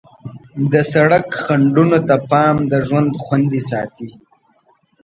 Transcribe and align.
د 0.71 0.73
سړک 0.91 1.25
خنډونو 1.43 1.99
ته 2.07 2.15
پام 2.29 2.55
د 2.71 2.73
ژوند 2.87 3.11
خوندي 3.23 3.61
ساتي. 3.69 4.09